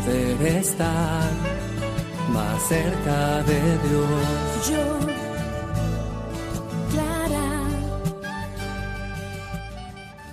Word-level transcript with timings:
poder 0.00 0.42
estar 0.56 1.30
más 2.32 2.68
cerca 2.68 3.42
de 3.42 3.60
Dios. 3.88 4.70
Yo, 4.70 4.98
Clara. 6.90 7.60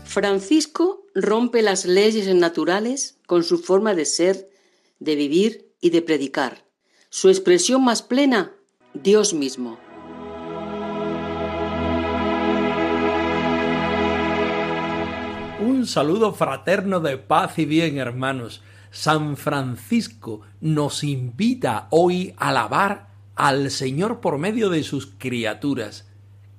Francisco 0.05 1.05
rompe 1.13 1.61
las 1.61 1.85
leyes 1.85 2.33
naturales 2.33 3.17
con 3.25 3.43
su 3.43 3.57
forma 3.57 3.93
de 3.93 4.05
ser, 4.05 4.49
de 4.99 5.15
vivir 5.15 5.71
y 5.81 5.89
de 5.89 6.01
predicar. 6.01 6.65
Su 7.09 7.29
expresión 7.29 7.83
más 7.83 8.01
plena, 8.01 8.53
Dios 8.93 9.33
mismo. 9.33 9.79
Un 15.59 15.85
saludo 15.87 16.33
fraterno 16.33 16.99
de 16.99 17.17
paz 17.17 17.57
y 17.59 17.65
bien, 17.65 17.97
hermanos. 17.97 18.61
San 18.91 19.37
Francisco 19.37 20.41
nos 20.61 21.03
invita 21.03 21.87
hoy 21.91 22.33
a 22.37 22.49
alabar 22.49 23.07
al 23.35 23.69
Señor 23.71 24.19
por 24.19 24.37
medio 24.37 24.69
de 24.69 24.83
sus 24.83 25.07
criaturas. 25.17 26.07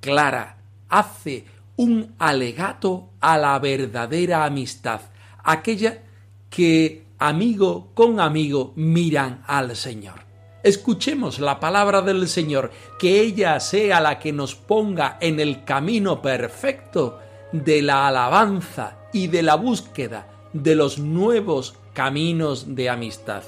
Clara 0.00 0.58
hace 0.88 1.44
un 1.76 2.14
alegato 2.18 3.10
a 3.20 3.38
la 3.38 3.58
verdadera 3.58 4.44
amistad, 4.44 5.00
aquella 5.42 6.02
que 6.50 7.04
amigo 7.18 7.90
con 7.94 8.20
amigo 8.20 8.72
miran 8.76 9.42
al 9.46 9.76
Señor. 9.76 10.26
Escuchemos 10.62 11.38
la 11.38 11.60
palabra 11.60 12.02
del 12.02 12.28
Señor, 12.28 12.72
que 12.98 13.20
ella 13.20 13.58
sea 13.60 14.00
la 14.00 14.18
que 14.18 14.32
nos 14.32 14.54
ponga 14.54 15.18
en 15.20 15.40
el 15.40 15.64
camino 15.64 16.20
perfecto 16.20 17.20
de 17.52 17.80
la 17.80 18.08
alabanza 18.08 18.98
y 19.12 19.28
de 19.28 19.42
la 19.42 19.54
búsqueda 19.54 20.26
de 20.52 20.74
los 20.74 20.98
nuevos 20.98 21.74
caminos 21.98 22.76
de 22.76 22.88
amistad. 22.88 23.42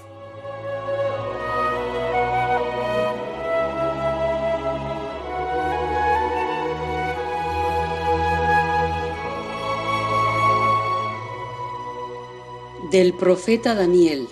Del 12.90 13.14
profeta 13.14 13.76
Daniel. 13.76 14.26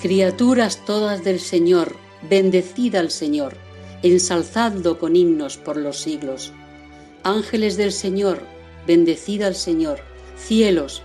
Criaturas 0.00 0.84
todas 0.84 1.22
del 1.22 1.38
Señor, 1.38 1.94
bendecid 2.28 2.96
al 2.96 3.12
Señor, 3.12 3.56
ensalzadlo 4.02 4.98
con 4.98 5.14
himnos 5.14 5.58
por 5.58 5.76
los 5.76 6.00
siglos. 6.00 6.52
Ángeles 7.22 7.76
del 7.76 7.92
Señor, 7.92 8.42
bendecid 8.84 9.42
al 9.42 9.54
Señor. 9.54 10.00
Cielos, 10.36 11.04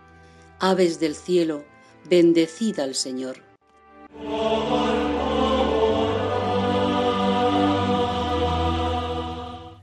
Aves 0.63 0.99
del 0.99 1.15
cielo, 1.15 1.63
bendecid 2.07 2.79
al 2.79 2.93
Señor. 2.93 3.37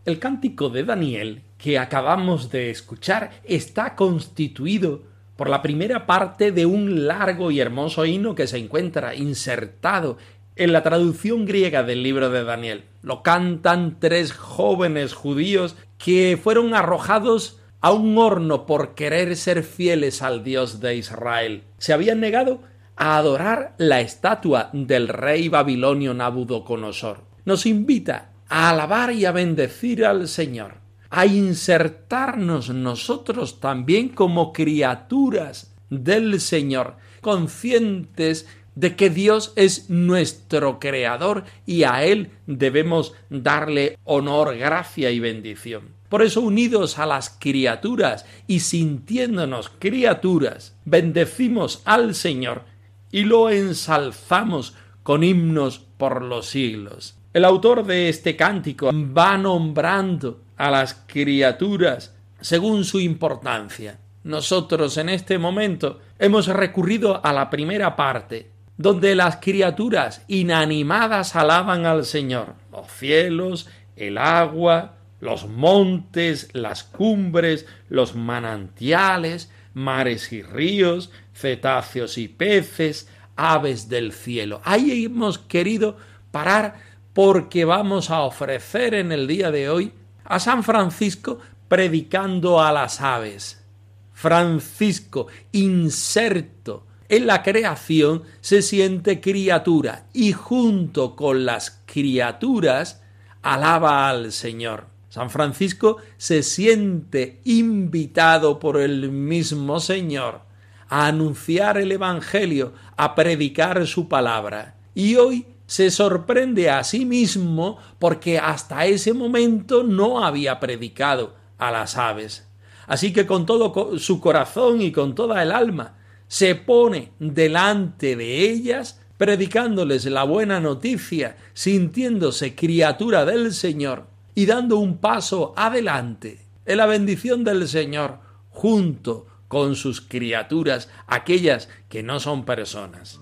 El 0.04 0.20
cántico 0.20 0.68
de 0.68 0.84
Daniel 0.84 1.42
que 1.58 1.80
acabamos 1.80 2.52
de 2.52 2.70
escuchar 2.70 3.32
está 3.42 3.96
constituido 3.96 5.02
por 5.34 5.50
la 5.50 5.62
primera 5.62 6.06
parte 6.06 6.52
de 6.52 6.64
un 6.64 7.08
largo 7.08 7.50
y 7.50 7.58
hermoso 7.58 8.06
himno 8.06 8.36
que 8.36 8.46
se 8.46 8.58
encuentra 8.58 9.16
insertado 9.16 10.16
en 10.54 10.72
la 10.72 10.84
traducción 10.84 11.44
griega 11.44 11.82
del 11.82 12.04
libro 12.04 12.30
de 12.30 12.44
Daniel. 12.44 12.84
Lo 13.02 13.24
cantan 13.24 13.98
tres 13.98 14.32
jóvenes 14.32 15.12
judíos 15.12 15.74
que 15.98 16.38
fueron 16.40 16.72
arrojados 16.72 17.57
a 17.80 17.92
un 17.92 18.18
horno 18.18 18.66
por 18.66 18.94
querer 18.94 19.36
ser 19.36 19.62
fieles 19.62 20.22
al 20.22 20.42
Dios 20.42 20.80
de 20.80 20.96
Israel. 20.96 21.62
Se 21.78 21.92
habían 21.92 22.20
negado 22.20 22.60
a 22.96 23.16
adorar 23.16 23.74
la 23.78 24.00
estatua 24.00 24.70
del 24.72 25.08
rey 25.08 25.48
babilonio 25.48 26.14
Nabucodonosor. 26.14 27.22
Nos 27.44 27.66
invita 27.66 28.32
a 28.48 28.70
alabar 28.70 29.12
y 29.12 29.24
a 29.24 29.32
bendecir 29.32 30.04
al 30.04 30.26
Señor, 30.26 30.74
a 31.10 31.26
insertarnos 31.26 32.70
nosotros 32.70 33.60
también 33.60 34.08
como 34.08 34.52
criaturas 34.52 35.74
del 35.90 36.40
Señor, 36.40 36.96
conscientes 37.20 38.46
de 38.74 38.94
que 38.94 39.10
Dios 39.10 39.52
es 39.56 39.90
nuestro 39.90 40.78
creador 40.78 41.44
y 41.66 41.84
a 41.84 42.04
Él 42.04 42.30
debemos 42.46 43.14
darle 43.28 43.98
honor, 44.04 44.56
gracia 44.56 45.10
y 45.10 45.18
bendición. 45.18 45.97
Por 46.08 46.22
eso, 46.22 46.40
unidos 46.40 46.98
a 46.98 47.06
las 47.06 47.30
criaturas 47.38 48.24
y 48.46 48.60
sintiéndonos 48.60 49.70
criaturas, 49.78 50.74
bendecimos 50.84 51.82
al 51.84 52.14
Señor 52.14 52.64
y 53.10 53.24
lo 53.24 53.50
ensalzamos 53.50 54.74
con 55.02 55.22
himnos 55.22 55.78
por 55.78 56.22
los 56.22 56.46
siglos. 56.46 57.16
El 57.32 57.44
autor 57.44 57.84
de 57.84 58.08
este 58.08 58.36
cántico 58.36 58.90
va 58.92 59.36
nombrando 59.36 60.40
a 60.56 60.70
las 60.70 60.94
criaturas 61.06 62.14
según 62.40 62.84
su 62.84 63.00
importancia. 63.00 63.98
Nosotros 64.24 64.96
en 64.96 65.08
este 65.08 65.38
momento 65.38 66.00
hemos 66.18 66.46
recurrido 66.48 67.24
a 67.24 67.32
la 67.32 67.48
primera 67.50 67.96
parte, 67.96 68.50
donde 68.76 69.14
las 69.14 69.36
criaturas 69.36 70.22
inanimadas 70.28 71.36
alaban 71.36 71.86
al 71.86 72.04
Señor, 72.04 72.54
los 72.70 72.86
cielos, 72.92 73.68
el 73.96 74.18
agua, 74.18 74.97
los 75.20 75.48
montes, 75.48 76.48
las 76.52 76.84
cumbres, 76.84 77.66
los 77.88 78.14
manantiales, 78.14 79.50
mares 79.74 80.32
y 80.32 80.42
ríos, 80.42 81.10
cetáceos 81.34 82.18
y 82.18 82.28
peces, 82.28 83.08
aves 83.36 83.88
del 83.88 84.12
cielo. 84.12 84.60
Ahí 84.64 85.04
hemos 85.04 85.38
querido 85.38 85.96
parar 86.30 86.80
porque 87.12 87.64
vamos 87.64 88.10
a 88.10 88.20
ofrecer 88.20 88.94
en 88.94 89.12
el 89.12 89.26
día 89.26 89.50
de 89.50 89.68
hoy 89.68 89.92
a 90.24 90.38
San 90.38 90.62
Francisco 90.62 91.38
predicando 91.68 92.60
a 92.60 92.72
las 92.72 93.00
aves. 93.00 93.64
Francisco, 94.12 95.28
inserto 95.52 96.86
en 97.08 97.26
la 97.26 97.42
creación, 97.42 98.24
se 98.40 98.62
siente 98.62 99.20
criatura 99.20 100.06
y 100.12 100.32
junto 100.32 101.14
con 101.16 101.46
las 101.46 101.82
criaturas 101.86 103.02
alaba 103.42 104.08
al 104.08 104.32
Señor. 104.32 104.97
San 105.08 105.30
Francisco 105.30 105.96
se 106.18 106.42
siente 106.42 107.40
invitado 107.44 108.58
por 108.58 108.78
el 108.78 109.10
mismo 109.10 109.80
Señor 109.80 110.42
a 110.88 111.06
anunciar 111.06 111.78
el 111.78 111.92
Evangelio, 111.92 112.72
a 112.96 113.14
predicar 113.14 113.86
su 113.86 114.08
palabra. 114.08 114.76
Y 114.94 115.16
hoy 115.16 115.46
se 115.66 115.90
sorprende 115.90 116.70
a 116.70 116.84
sí 116.84 117.04
mismo 117.04 117.78
porque 117.98 118.38
hasta 118.38 118.86
ese 118.86 119.12
momento 119.12 119.82
no 119.82 120.24
había 120.24 120.60
predicado 120.60 121.34
a 121.58 121.70
las 121.70 121.96
aves. 121.96 122.46
Así 122.86 123.12
que 123.12 123.26
con 123.26 123.46
todo 123.46 123.98
su 123.98 124.20
corazón 124.20 124.80
y 124.80 124.92
con 124.92 125.14
toda 125.14 125.42
el 125.42 125.52
alma 125.52 125.96
se 126.26 126.54
pone 126.54 127.12
delante 127.18 128.16
de 128.16 128.50
ellas 128.50 129.00
predicándoles 129.16 130.04
la 130.06 130.24
buena 130.24 130.60
noticia, 130.60 131.36
sintiéndose 131.52 132.54
criatura 132.54 133.24
del 133.24 133.52
Señor 133.52 134.17
y 134.38 134.46
dando 134.46 134.78
un 134.78 134.98
paso 134.98 135.52
adelante 135.56 136.46
en 136.64 136.76
la 136.76 136.86
bendición 136.86 137.42
del 137.42 137.66
Señor 137.66 138.20
junto 138.50 139.26
con 139.48 139.74
sus 139.74 140.00
criaturas, 140.00 140.88
aquellas 141.08 141.68
que 141.88 142.04
no 142.04 142.20
son 142.20 142.44
personas. 142.44 143.18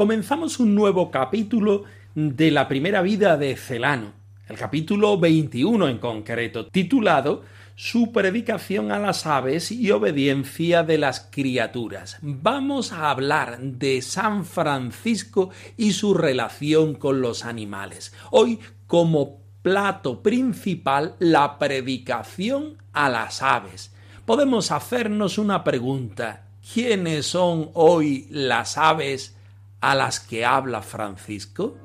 Comenzamos 0.00 0.58
un 0.58 0.74
nuevo 0.74 1.10
capítulo 1.10 1.84
de 2.14 2.50
la 2.50 2.68
primera 2.68 3.02
vida 3.02 3.36
de 3.36 3.54
Celano, 3.54 4.14
el 4.48 4.56
capítulo 4.56 5.18
21 5.18 5.88
en 5.88 5.98
concreto, 5.98 6.68
titulado 6.68 7.42
Su 7.74 8.10
predicación 8.10 8.92
a 8.92 8.98
las 8.98 9.26
aves 9.26 9.70
y 9.70 9.90
obediencia 9.90 10.84
de 10.84 10.96
las 10.96 11.28
criaturas. 11.30 12.16
Vamos 12.22 12.92
a 12.92 13.10
hablar 13.10 13.60
de 13.60 14.00
San 14.00 14.46
Francisco 14.46 15.50
y 15.76 15.92
su 15.92 16.14
relación 16.14 16.94
con 16.94 17.20
los 17.20 17.44
animales. 17.44 18.14
Hoy, 18.30 18.58
como 18.86 19.42
plato 19.60 20.22
principal, 20.22 21.14
la 21.18 21.58
predicación 21.58 22.78
a 22.94 23.10
las 23.10 23.42
aves. 23.42 23.92
Podemos 24.24 24.70
hacernos 24.70 25.36
una 25.36 25.62
pregunta. 25.62 26.46
¿Quiénes 26.72 27.26
son 27.26 27.68
hoy 27.74 28.28
las 28.30 28.78
aves 28.78 29.36
a 29.80 29.94
las 29.94 30.20
que 30.20 30.44
habla 30.44 30.82
Francisco? 30.82 31.76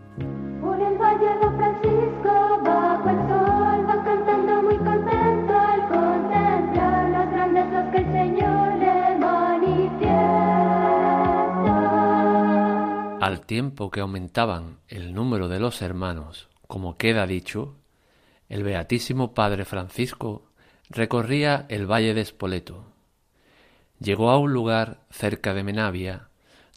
Por 0.61 0.79
el 0.81 0.97
valle 0.97 1.29
de 1.39 1.57
Francisco, 1.57 2.61
bajo 2.63 3.09
el 3.09 3.17
sol, 3.27 3.89
va 3.89 4.03
cantando 4.03 4.63
muy 4.63 4.77
contento 4.77 5.57
al 5.57 5.87
contemplar 5.87 7.09
las 7.09 7.31
grandezas 7.31 7.91
que 7.91 7.97
el 7.97 8.11
Señor 8.11 8.75
le 8.79 9.17
manifiesta. 9.17 10.15
Al 13.25 13.45
tiempo 13.45 13.89
que 13.91 14.01
aumentaban 14.01 14.79
el 14.87 15.13
número 15.13 15.47
de 15.47 15.59
los 15.59 15.81
hermanos, 15.81 16.49
como 16.67 16.97
queda 16.97 17.25
dicho, 17.25 17.75
el 18.49 18.63
Beatísimo 18.63 19.33
Padre 19.33 19.63
Francisco 19.65 20.51
recorría 20.89 21.65
el 21.69 21.89
valle 21.89 22.13
de 22.13 22.21
Espoleto. 22.21 22.85
Llegó 23.99 24.29
a 24.29 24.37
un 24.37 24.51
lugar 24.51 24.99
cerca 25.09 25.53
de 25.53 25.63
Menavia, 25.63 26.27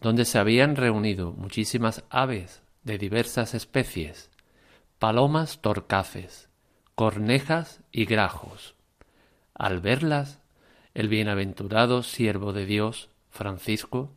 donde 0.01 0.25
se 0.25 0.39
habían 0.39 0.77
reunido 0.77 1.33
muchísimas 1.33 2.05
aves 2.11 2.63
de 2.85 2.99
diversas 2.99 3.55
especies, 3.55 4.31
palomas 4.99 5.61
torcaces, 5.61 6.49
cornejas 6.95 7.81
y 7.93 8.05
grajos. 8.05 8.75
Al 9.55 9.81
verlas, 9.81 10.41
el 10.95 11.09
bienaventurado 11.09 12.03
siervo 12.03 12.53
de 12.53 12.67
Dios, 12.67 13.09
Francisco, 13.31 14.13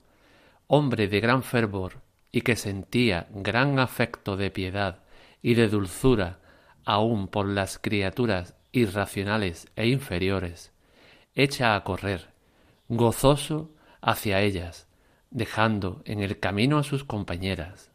hombre 0.67 1.07
de 1.07 1.19
gran 1.19 1.43
fervor 1.43 2.01
y 2.31 2.41
que 2.41 2.55
sentía 2.55 3.27
gran 3.31 3.77
afecto 3.79 4.37
de 4.37 4.51
piedad 4.51 4.99
y 5.41 5.55
de 5.55 5.67
dulzura 5.67 6.39
aun 6.85 7.27
por 7.27 7.47
las 7.47 7.77
criaturas 7.77 8.55
irracionales 8.71 9.67
e 9.75 9.87
inferiores, 9.87 10.71
echa 11.35 11.75
a 11.75 11.83
correr, 11.83 12.29
gozoso 12.87 13.71
hacia 14.01 14.41
ellas, 14.41 14.87
dejando 15.31 16.01
en 16.05 16.21
el 16.21 16.39
camino 16.39 16.77
a 16.77 16.83
sus 16.83 17.03
compañeras. 17.03 17.91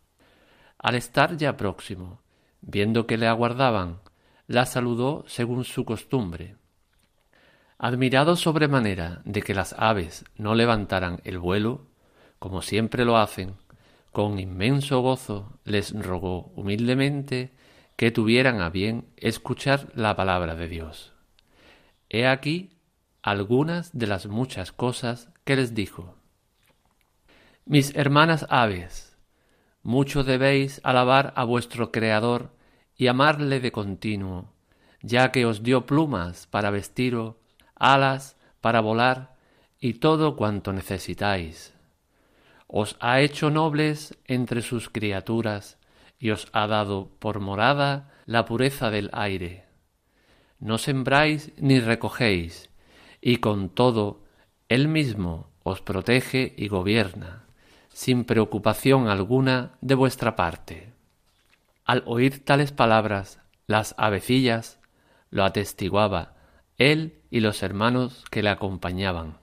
Al 0.79 0.95
estar 0.95 1.37
ya 1.37 1.57
próximo, 1.57 2.21
viendo 2.61 3.07
que 3.07 3.17
le 3.17 3.29
aguardaban, 3.29 4.01
la 4.47 4.67
saludó 4.67 5.25
según 5.29 5.65
su 5.65 5.85
costumbre. 5.85 6.57
Admirado 7.79 8.37
sobremanera 8.37 9.21
de 9.25 9.43
que 9.43 9.55
las 9.55 9.75
aves 9.79 10.25
no 10.37 10.55
levantaran 10.55 11.21
el 11.25 11.39
vuelo, 11.39 11.87
como 12.39 12.63
siempre 12.63 13.05
lo 13.05 13.17
hacen, 13.19 13.55
con 14.13 14.39
inmenso 14.39 15.01
gozo 15.01 15.59
les 15.65 15.93
rogó 15.93 16.51
humildemente 16.57 17.53
que 17.97 18.11
tuvieran 18.11 18.61
a 18.61 18.71
bien 18.71 19.07
escuchar 19.17 19.89
la 19.95 20.17
palabra 20.17 20.55
de 20.55 20.69
Dios. 20.69 21.13
He 22.09 22.27
aquí 22.27 22.71
algunas 23.23 23.97
de 23.99 24.07
las 24.07 24.27
muchas 24.27 24.73
cosas 24.73 25.31
que 25.45 25.57
les 25.57 25.75
dijo. 25.75 26.16
Mis 27.69 27.97
hermanas 27.97 28.47
aves, 28.49 29.19
mucho 29.83 30.23
debéis 30.23 30.81
alabar 30.85 31.33
a 31.35 31.43
vuestro 31.43 31.91
Creador 31.91 32.53
y 32.97 33.09
amarle 33.09 33.59
de 33.59 33.73
continuo, 33.73 34.53
ya 35.03 35.33
que 35.33 35.47
os 35.47 35.65
dio 35.65 35.85
plumas 35.85 36.47
para 36.47 36.71
vestiros, 36.71 37.35
alas 37.75 38.37
para 38.61 38.81
volar 38.81 39.35
y 39.81 39.95
todo 39.95 40.37
cuanto 40.37 40.73
necesitáis. 40.73 41.75
Os 42.69 42.97
ha 43.01 43.21
hecho 43.21 43.51
nobles 43.51 44.17
entre 44.27 44.63
sus 44.63 44.89
criaturas 44.89 45.77
y 46.21 46.31
os 46.31 46.47
ha 46.53 46.69
dado 46.69 47.11
por 47.19 47.41
morada 47.41 48.13
la 48.27 48.45
pureza 48.45 48.93
del 48.93 49.11
aire. 49.13 49.65
No 50.61 50.79
sembráis 50.79 51.51
ni 51.57 51.81
recogéis, 51.81 52.71
y 53.21 53.39
con 53.39 53.71
todo 53.71 54.23
Él 54.69 54.87
mismo 54.87 55.51
os 55.65 55.81
protege 55.81 56.55
y 56.57 56.69
gobierna 56.69 57.46
sin 57.97 58.27
preocupación 58.27 59.09
alguna 59.09 59.73
de 59.81 59.95
vuestra 59.95 60.37
parte. 60.37 60.93
Al 61.87 62.03
oír 62.05 62.45
tales 62.45 62.71
palabras, 62.71 63.41
las 63.67 63.95
avecillas 63.97 64.79
lo 65.31 65.45
atestiguaba 65.45 66.37
él 66.77 67.23
y 67.31 67.41
los 67.41 67.63
hermanos 67.63 68.27
que 68.31 68.43
le 68.43 68.51
acompañaban. 68.51 69.39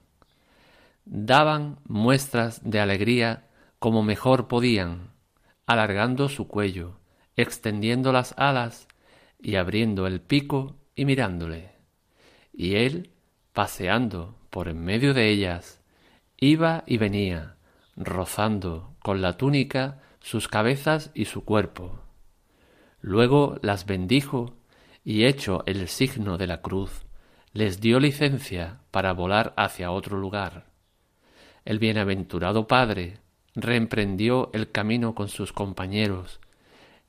Daban 1.04 1.80
muestras 1.88 2.60
de 2.62 2.78
alegría 2.78 3.48
como 3.80 4.04
mejor 4.04 4.46
podían, 4.46 5.10
alargando 5.66 6.28
su 6.28 6.46
cuello, 6.46 7.00
extendiendo 7.34 8.12
las 8.12 8.34
alas 8.38 8.86
y 9.42 9.56
abriendo 9.56 10.06
el 10.06 10.20
pico 10.20 10.76
y 10.94 11.06
mirándole. 11.06 11.72
Y 12.52 12.76
él, 12.76 13.10
paseando 13.52 14.38
por 14.50 14.68
en 14.68 14.84
medio 14.84 15.12
de 15.12 15.28
ellas, 15.28 15.80
iba 16.36 16.84
y 16.86 16.98
venía, 16.98 17.53
rozando 17.96 18.94
con 19.00 19.22
la 19.22 19.36
túnica 19.36 20.00
sus 20.20 20.48
cabezas 20.48 21.10
y 21.14 21.26
su 21.26 21.44
cuerpo. 21.44 22.00
Luego 23.00 23.58
las 23.62 23.86
bendijo 23.86 24.56
y 25.04 25.24
hecho 25.24 25.62
el 25.66 25.88
signo 25.88 26.38
de 26.38 26.46
la 26.46 26.62
cruz, 26.62 27.04
les 27.52 27.80
dio 27.80 28.00
licencia 28.00 28.80
para 28.90 29.12
volar 29.12 29.52
hacia 29.56 29.90
otro 29.90 30.18
lugar. 30.18 30.66
El 31.64 31.78
bienaventurado 31.78 32.66
Padre 32.66 33.18
reemprendió 33.54 34.50
el 34.54 34.70
camino 34.70 35.14
con 35.14 35.28
sus 35.28 35.52
compañeros 35.52 36.40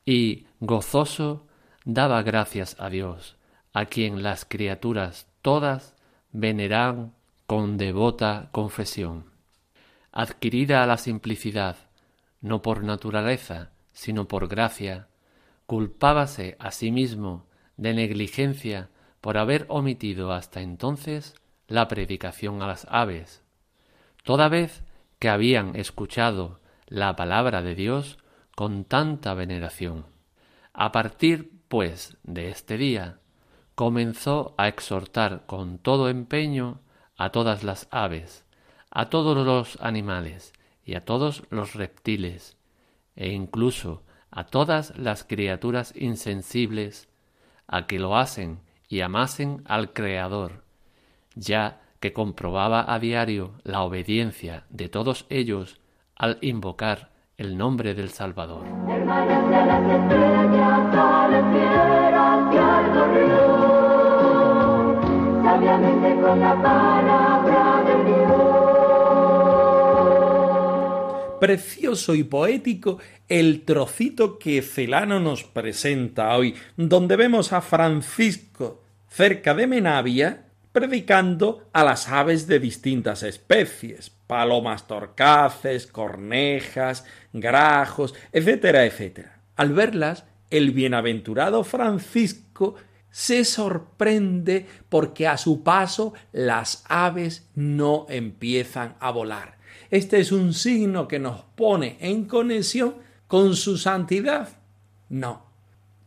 y, 0.06 0.48
gozoso, 0.60 1.48
daba 1.86 2.22
gracias 2.22 2.76
a 2.80 2.90
Dios, 2.90 3.38
a 3.74 3.86
quien 3.86 4.24
las 4.24 4.46
criaturas 4.46 5.28
todas 5.42 5.96
veneran 6.32 7.14
con 7.48 7.78
devota 7.78 8.50
confesión 8.52 9.35
adquirida 10.16 10.82
a 10.82 10.88
la 10.88 10.98
simplicidad, 10.98 11.76
no 12.40 12.62
por 12.62 12.84
naturaleza, 12.84 13.72
sino 13.92 14.30
por 14.30 14.48
gracia, 14.48 15.10
culpábase 15.68 16.56
a 16.58 16.72
sí 16.72 16.90
mismo 16.90 17.48
de 17.76 17.94
negligencia 17.94 18.90
por 19.20 19.38
haber 19.38 19.66
omitido 19.68 20.32
hasta 20.32 20.62
entonces 20.62 21.36
la 21.68 21.90
predicación 21.90 22.62
a 22.62 22.68
las 22.68 22.88
aves, 22.90 23.44
toda 24.24 24.48
vez 24.48 24.84
que 25.20 25.28
habían 25.28 25.76
escuchado 25.76 26.62
la 26.88 27.16
palabra 27.18 27.62
de 27.62 27.76
Dios 27.76 28.18
con 28.56 28.86
tanta 28.86 29.34
veneración. 29.34 30.06
A 30.72 30.94
partir, 30.94 31.52
pues, 31.68 32.16
de 32.24 32.50
este 32.50 32.78
día, 32.78 33.20
comenzó 33.76 34.56
a 34.58 34.70
exhortar 34.70 35.46
con 35.46 35.78
todo 35.78 36.08
empeño 36.08 36.80
a 37.18 37.32
todas 37.32 37.64
las 37.66 37.90
aves, 37.92 38.45
a 38.96 39.10
todos 39.10 39.46
los 39.46 39.78
animales 39.82 40.54
y 40.86 40.96
a 40.96 41.02
todos 41.04 41.44
los 41.50 41.76
reptiles, 41.76 42.58
e 43.18 43.34
incluso 43.34 44.04
a 44.32 44.46
todas 44.46 44.98
las 44.98 45.26
criaturas 45.26 45.94
insensibles, 45.98 47.10
a 47.68 47.88
que 47.88 48.00
lo 48.00 48.16
hacen 48.16 48.62
y 48.88 49.02
amasen 49.02 49.64
al 49.66 49.92
Creador, 49.92 50.64
ya 51.36 51.82
que 52.00 52.14
comprobaba 52.14 52.86
a 52.88 52.98
diario 53.00 53.52
la 53.64 53.82
obediencia 53.82 54.64
de 54.70 54.88
todos 54.88 55.26
ellos 55.30 55.82
al 56.16 56.38
invocar 56.40 57.12
el 57.36 57.58
nombre 57.58 57.96
del 57.96 58.12
Salvador. 58.12 58.64
Sabiamente 65.44 66.22
con 66.22 66.40
la 66.40 66.62
palabra. 66.62 67.55
Precioso 71.46 72.16
y 72.16 72.24
poético 72.24 72.98
el 73.30 73.66
trocito 73.66 74.40
que 74.40 74.64
Celano 74.64 75.20
nos 75.20 75.44
presenta 75.44 76.36
hoy, 76.36 76.56
donde 76.76 77.16
vemos 77.18 77.54
a 77.54 77.62
Francisco 77.62 78.82
cerca 79.08 79.54
de 79.54 79.68
Menavia 79.68 80.48
predicando 80.72 81.70
a 81.72 81.84
las 81.84 82.10
aves 82.10 82.48
de 82.48 82.58
distintas 82.58 83.22
especies, 83.22 84.10
palomas 84.10 84.88
torcaces, 84.88 85.86
cornejas, 85.86 87.06
grajos, 87.32 88.16
etcétera, 88.32 88.84
etcétera. 88.84 89.38
Al 89.56 89.72
verlas, 89.72 90.26
el 90.50 90.72
bienaventurado 90.72 91.64
Francisco 91.64 92.74
se 93.12 93.46
sorprende 93.46 94.66
porque 94.90 95.28
a 95.28 95.38
su 95.38 95.62
paso 95.62 96.16
las 96.32 96.84
aves 96.88 97.48
no 97.54 98.08
empiezan 98.10 98.96
a 99.00 99.12
volar. 99.12 99.56
Este 99.90 100.20
es 100.20 100.32
un 100.32 100.54
signo 100.54 101.08
que 101.08 101.20
nos 101.20 101.42
pone 101.56 101.98
en 102.00 102.26
conexión 102.26 102.96
con 103.28 103.56
su 103.56 103.78
santidad. 103.78 104.50
No. 105.10 105.46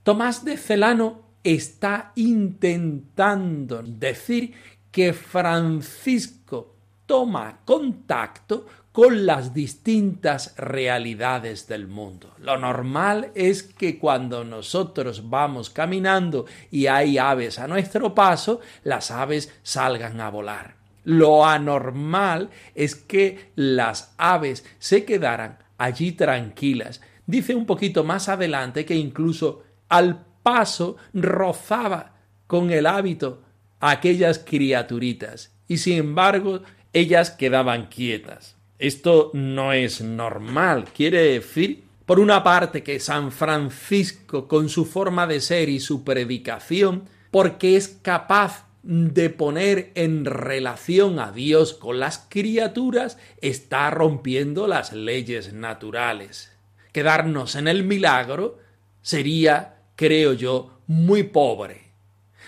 Tomás 0.02 0.44
de 0.44 0.56
Celano 0.56 1.22
está 1.44 2.12
intentando 2.16 3.82
decir 3.82 4.54
que 4.90 5.12
Francisco 5.12 6.74
toma 7.06 7.60
contacto 7.64 8.66
con 8.92 9.26
las 9.26 9.54
distintas 9.54 10.54
realidades 10.56 11.68
del 11.68 11.86
mundo. 11.86 12.34
Lo 12.38 12.58
normal 12.58 13.30
es 13.34 13.62
que 13.62 13.98
cuando 13.98 14.44
nosotros 14.44 15.30
vamos 15.30 15.70
caminando 15.70 16.46
y 16.70 16.86
hay 16.86 17.16
aves 17.16 17.58
a 17.58 17.68
nuestro 17.68 18.14
paso, 18.14 18.60
las 18.82 19.10
aves 19.10 19.52
salgan 19.62 20.20
a 20.20 20.30
volar. 20.30 20.77
Lo 21.08 21.46
anormal 21.46 22.50
es 22.74 22.94
que 22.94 23.50
las 23.56 24.14
aves 24.18 24.66
se 24.78 25.06
quedaran 25.06 25.56
allí 25.78 26.12
tranquilas. 26.12 27.00
Dice 27.24 27.54
un 27.54 27.64
poquito 27.64 28.04
más 28.04 28.28
adelante 28.28 28.84
que 28.84 28.94
incluso 28.94 29.62
al 29.88 30.26
paso 30.42 30.98
rozaba 31.14 32.16
con 32.46 32.70
el 32.70 32.84
hábito 32.84 33.42
a 33.80 33.92
aquellas 33.92 34.38
criaturitas 34.38 35.54
y 35.66 35.78
sin 35.78 35.96
embargo 35.96 36.60
ellas 36.92 37.30
quedaban 37.30 37.86
quietas. 37.86 38.56
Esto 38.78 39.30
no 39.32 39.72
es 39.72 40.02
normal, 40.02 40.84
quiere 40.94 41.22
decir, 41.22 41.84
por 42.04 42.20
una 42.20 42.44
parte, 42.44 42.82
que 42.82 43.00
San 43.00 43.32
Francisco, 43.32 44.46
con 44.46 44.68
su 44.68 44.84
forma 44.84 45.26
de 45.26 45.40
ser 45.40 45.70
y 45.70 45.80
su 45.80 46.04
predicación, 46.04 47.04
porque 47.30 47.76
es 47.76 47.88
capaz 48.02 48.67
de 48.82 49.30
poner 49.30 49.92
en 49.94 50.24
relación 50.24 51.18
a 51.18 51.32
Dios 51.32 51.74
con 51.74 52.00
las 52.00 52.26
criaturas, 52.28 53.18
está 53.40 53.90
rompiendo 53.90 54.66
las 54.66 54.92
leyes 54.92 55.52
naturales. 55.52 56.52
Quedarnos 56.92 57.54
en 57.54 57.68
el 57.68 57.84
milagro 57.84 58.58
sería 59.02 59.78
creo 59.98 60.32
yo, 60.32 60.78
muy 60.86 61.24
pobre. 61.24 61.90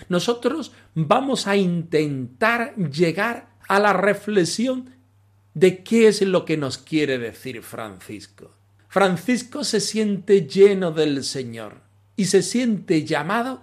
Nosotros 0.07 0.71
vamos 0.95 1.47
a 1.47 1.57
intentar 1.57 2.75
llegar 2.77 3.49
a 3.67 3.77
la 3.77 3.91
reflexión 3.91 4.95
de 5.53 5.83
qué 5.83 6.07
es 6.07 6.21
lo 6.21 6.45
que 6.45 6.55
nos 6.55 6.77
quiere 6.77 7.17
decir 7.17 7.61
Francisco. 7.61 8.55
Francisco 8.87 9.65
se 9.65 9.81
siente 9.81 10.47
lleno 10.47 10.91
del 10.91 11.25
Señor 11.25 11.81
y 12.15 12.25
se 12.25 12.41
siente 12.41 13.03
llamado 13.03 13.61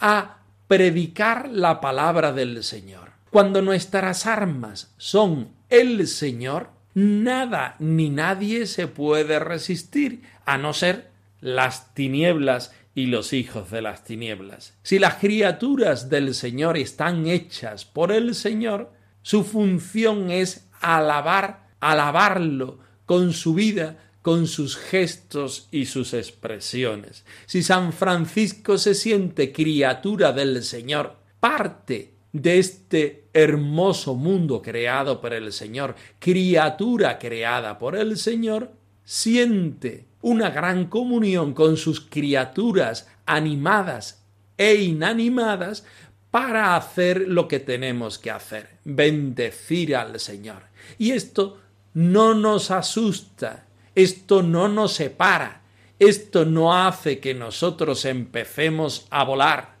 a 0.00 0.41
predicar 0.72 1.50
la 1.50 1.82
palabra 1.82 2.32
del 2.32 2.64
Señor. 2.64 3.10
Cuando 3.28 3.60
nuestras 3.60 4.24
armas 4.24 4.94
son 4.96 5.50
el 5.68 6.08
Señor, 6.08 6.70
nada 6.94 7.76
ni 7.78 8.08
nadie 8.08 8.64
se 8.64 8.86
puede 8.86 9.38
resistir, 9.38 10.22
a 10.46 10.56
no 10.56 10.72
ser 10.72 11.10
las 11.42 11.92
tinieblas 11.92 12.74
y 12.94 13.04
los 13.04 13.34
hijos 13.34 13.70
de 13.70 13.82
las 13.82 14.04
tinieblas. 14.04 14.72
Si 14.82 14.98
las 14.98 15.16
criaturas 15.16 16.08
del 16.08 16.34
Señor 16.34 16.78
están 16.78 17.26
hechas 17.26 17.84
por 17.84 18.10
el 18.10 18.34
Señor, 18.34 18.94
su 19.20 19.44
función 19.44 20.30
es 20.30 20.70
alabar, 20.80 21.68
alabarlo 21.80 22.78
con 23.04 23.34
su 23.34 23.52
vida, 23.52 23.98
con 24.22 24.46
sus 24.46 24.76
gestos 24.76 25.68
y 25.70 25.86
sus 25.86 26.14
expresiones. 26.14 27.24
Si 27.46 27.62
San 27.62 27.92
Francisco 27.92 28.78
se 28.78 28.94
siente 28.94 29.52
criatura 29.52 30.32
del 30.32 30.62
Señor, 30.62 31.16
parte 31.40 32.14
de 32.32 32.58
este 32.58 33.24
hermoso 33.34 34.14
mundo 34.14 34.62
creado 34.62 35.20
por 35.20 35.34
el 35.34 35.52
Señor, 35.52 35.96
criatura 36.18 37.18
creada 37.18 37.78
por 37.78 37.96
el 37.96 38.16
Señor, 38.16 38.72
siente 39.04 40.06
una 40.22 40.50
gran 40.50 40.86
comunión 40.86 41.52
con 41.52 41.76
sus 41.76 42.00
criaturas 42.00 43.08
animadas 43.26 44.24
e 44.56 44.76
inanimadas 44.76 45.84
para 46.30 46.76
hacer 46.76 47.28
lo 47.28 47.48
que 47.48 47.60
tenemos 47.60 48.18
que 48.18 48.30
hacer, 48.30 48.78
bendecir 48.84 49.94
al 49.94 50.18
Señor. 50.18 50.62
Y 50.96 51.10
esto 51.10 51.58
no 51.94 52.34
nos 52.34 52.70
asusta, 52.70 53.66
esto 53.94 54.42
no 54.42 54.68
nos 54.68 54.94
separa, 54.94 55.62
esto 55.98 56.44
no 56.44 56.74
hace 56.74 57.20
que 57.20 57.34
nosotros 57.34 58.04
empecemos 58.04 59.06
a 59.10 59.24
volar 59.24 59.76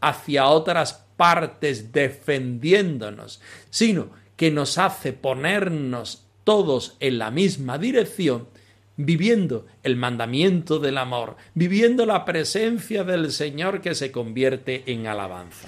hacia 0.00 0.46
otras 0.46 1.04
partes 1.16 1.92
defendiéndonos, 1.92 3.40
sino 3.70 4.08
que 4.36 4.50
nos 4.50 4.78
hace 4.78 5.12
ponernos 5.12 6.26
todos 6.44 6.96
en 7.00 7.18
la 7.18 7.30
misma 7.30 7.78
dirección 7.78 8.48
viviendo 8.96 9.66
el 9.82 9.96
mandamiento 9.96 10.78
del 10.78 10.98
amor, 10.98 11.36
viviendo 11.54 12.06
la 12.06 12.24
presencia 12.24 13.02
del 13.04 13.32
Señor 13.32 13.80
que 13.80 13.94
se 13.94 14.12
convierte 14.12 14.84
en 14.86 15.06
alabanza. 15.06 15.66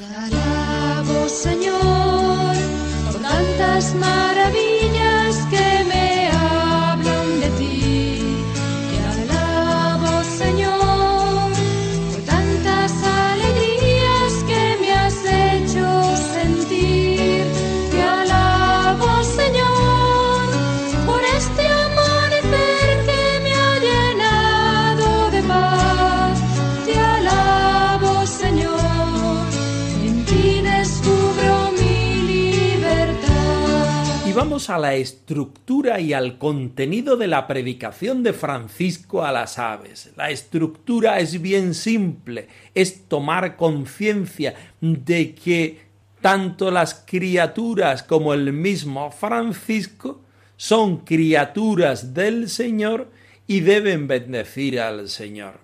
Señor, 1.28 2.54
maravillas 3.94 4.75
a 34.70 34.78
la 34.78 34.94
estructura 34.94 36.00
y 36.00 36.12
al 36.12 36.38
contenido 36.38 37.16
de 37.16 37.26
la 37.26 37.46
predicación 37.46 38.22
de 38.22 38.32
Francisco 38.32 39.24
a 39.24 39.32
las 39.32 39.58
aves. 39.58 40.12
La 40.16 40.30
estructura 40.30 41.18
es 41.20 41.40
bien 41.40 41.74
simple, 41.74 42.48
es 42.74 43.08
tomar 43.08 43.56
conciencia 43.56 44.54
de 44.80 45.34
que 45.34 45.86
tanto 46.20 46.70
las 46.70 46.94
criaturas 46.94 48.02
como 48.02 48.34
el 48.34 48.52
mismo 48.52 49.10
Francisco 49.10 50.20
son 50.56 50.98
criaturas 50.98 52.14
del 52.14 52.48
Señor 52.48 53.10
y 53.46 53.60
deben 53.60 54.08
bendecir 54.08 54.80
al 54.80 55.08
Señor. 55.08 55.60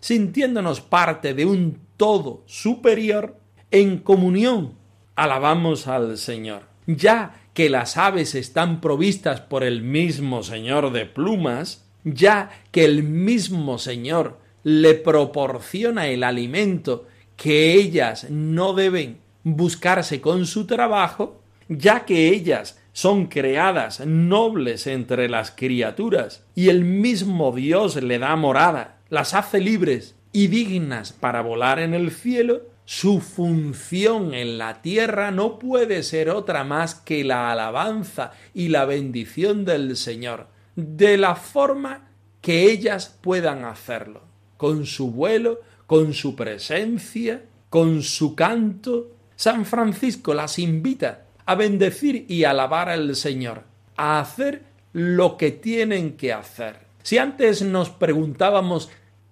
Sintiéndonos 0.00 0.80
parte 0.80 1.34
de 1.34 1.44
un 1.44 1.78
todo 1.96 2.42
superior, 2.46 3.36
en 3.70 3.98
comunión 3.98 4.74
alabamos 5.14 5.86
al 5.86 6.18
Señor. 6.18 6.62
Ya 6.86 7.41
que 7.54 7.68
las 7.68 7.96
aves 7.96 8.34
están 8.34 8.80
provistas 8.80 9.40
por 9.40 9.62
el 9.62 9.82
mismo 9.82 10.42
Señor 10.42 10.92
de 10.92 11.06
plumas, 11.06 11.84
ya 12.04 12.50
que 12.70 12.84
el 12.84 13.02
mismo 13.02 13.78
Señor 13.78 14.38
le 14.64 14.94
proporciona 14.94 16.08
el 16.08 16.24
alimento 16.24 17.06
que 17.36 17.74
ellas 17.74 18.28
no 18.30 18.72
deben 18.72 19.18
buscarse 19.44 20.20
con 20.20 20.46
su 20.46 20.66
trabajo, 20.66 21.40
ya 21.68 22.04
que 22.04 22.28
ellas 22.28 22.78
son 22.92 23.26
creadas 23.26 24.04
nobles 24.06 24.86
entre 24.86 25.28
las 25.28 25.50
criaturas 25.50 26.44
y 26.54 26.68
el 26.68 26.84
mismo 26.84 27.52
Dios 27.52 27.96
le 27.96 28.18
da 28.18 28.36
morada, 28.36 28.98
las 29.08 29.34
hace 29.34 29.60
libres 29.60 30.14
y 30.32 30.48
dignas 30.48 31.12
para 31.12 31.42
volar 31.42 31.78
en 31.78 31.94
el 31.94 32.10
cielo, 32.10 32.62
su 32.84 33.20
función 33.20 34.34
en 34.34 34.58
la 34.58 34.82
tierra 34.82 35.30
no 35.30 35.58
puede 35.58 36.02
ser 36.02 36.30
otra 36.30 36.64
más 36.64 36.94
que 36.94 37.24
la 37.24 37.52
alabanza 37.52 38.32
y 38.54 38.68
la 38.68 38.84
bendición 38.84 39.64
del 39.64 39.96
Señor, 39.96 40.48
de 40.74 41.16
la 41.16 41.36
forma 41.36 42.08
que 42.40 42.70
ellas 42.70 43.16
puedan 43.20 43.64
hacerlo, 43.64 44.22
con 44.56 44.84
su 44.84 45.12
vuelo, 45.12 45.60
con 45.86 46.12
su 46.12 46.34
presencia, 46.34 47.44
con 47.70 48.02
su 48.02 48.34
canto, 48.34 49.12
San 49.36 49.64
Francisco 49.64 50.34
las 50.34 50.58
invita 50.58 51.24
a 51.46 51.54
bendecir 51.54 52.26
y 52.28 52.44
alabar 52.44 52.88
al 52.88 53.14
Señor, 53.16 53.62
a 53.96 54.20
hacer 54.20 54.62
lo 54.92 55.36
que 55.36 55.50
tienen 55.50 56.16
que 56.16 56.32
hacer. 56.32 56.80
Si 57.02 57.18
antes 57.18 57.62
nos 57.62 57.90
preguntábamos 57.90 58.90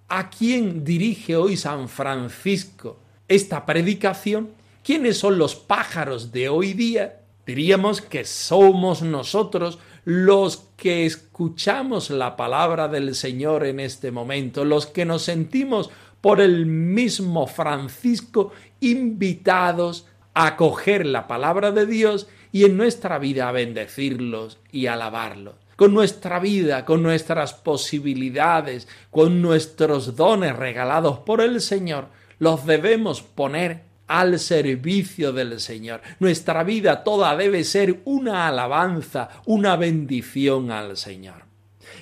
a 0.08 0.30
quién 0.30 0.84
dirige 0.84 1.36
hoy 1.36 1.56
San 1.56 1.88
Francisco 1.88 2.98
esta 3.30 3.64
predicación, 3.64 4.50
quiénes 4.82 5.18
son 5.18 5.38
los 5.38 5.54
pájaros 5.54 6.32
de 6.32 6.48
hoy 6.48 6.72
día, 6.72 7.20
diríamos 7.46 8.02
que 8.02 8.24
somos 8.24 9.02
nosotros 9.02 9.78
los 10.04 10.64
que 10.76 11.06
escuchamos 11.06 12.10
la 12.10 12.34
palabra 12.34 12.88
del 12.88 13.14
Señor 13.14 13.64
en 13.64 13.78
este 13.78 14.10
momento, 14.10 14.64
los 14.64 14.86
que 14.86 15.04
nos 15.04 15.22
sentimos 15.22 15.90
por 16.20 16.40
el 16.40 16.66
mismo 16.66 17.46
Francisco 17.46 18.50
invitados 18.80 20.06
a 20.34 20.48
acoger 20.48 21.06
la 21.06 21.28
palabra 21.28 21.70
de 21.70 21.86
Dios 21.86 22.26
y 22.50 22.64
en 22.64 22.76
nuestra 22.76 23.20
vida 23.20 23.48
a 23.48 23.52
bendecirlos 23.52 24.58
y 24.72 24.86
alabarlos. 24.86 25.54
Con 25.76 25.94
nuestra 25.94 26.40
vida, 26.40 26.84
con 26.84 27.04
nuestras 27.04 27.54
posibilidades, 27.54 28.88
con 29.12 29.40
nuestros 29.40 30.16
dones 30.16 30.56
regalados 30.56 31.20
por 31.20 31.40
el 31.40 31.60
Señor, 31.60 32.08
los 32.40 32.66
debemos 32.66 33.22
poner 33.22 33.82
al 34.08 34.40
servicio 34.40 35.32
del 35.32 35.60
Señor. 35.60 36.00
Nuestra 36.18 36.64
vida 36.64 37.04
toda 37.04 37.36
debe 37.36 37.62
ser 37.62 38.00
una 38.04 38.48
alabanza, 38.48 39.28
una 39.46 39.76
bendición 39.76 40.72
al 40.72 40.96
Señor. 40.96 41.44